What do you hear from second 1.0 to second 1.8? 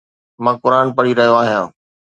رهيو آهيان.